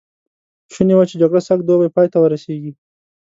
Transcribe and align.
شوني 0.73 0.93
وه 0.95 1.05
چې 1.09 1.15
جګړه 1.21 1.41
سږ 1.47 1.59
دوبی 1.63 1.89
پای 1.95 2.07
ته 2.13 2.17
ورسېږي. 2.19 2.71